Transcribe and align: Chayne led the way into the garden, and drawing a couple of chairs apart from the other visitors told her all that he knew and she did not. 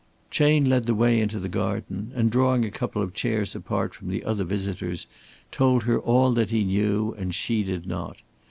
Chayne 0.31 0.67
led 0.67 0.85
the 0.85 0.95
way 0.95 1.19
into 1.19 1.37
the 1.37 1.47
garden, 1.47 2.11
and 2.15 2.31
drawing 2.31 2.65
a 2.65 2.71
couple 2.71 3.03
of 3.03 3.13
chairs 3.13 3.53
apart 3.53 3.93
from 3.93 4.07
the 4.07 4.25
other 4.25 4.43
visitors 4.43 5.05
told 5.51 5.83
her 5.83 5.99
all 5.99 6.31
that 6.31 6.49
he 6.49 6.63
knew 6.63 7.11
and 7.19 7.35
she 7.35 7.61
did 7.61 7.85
not. 7.85 8.17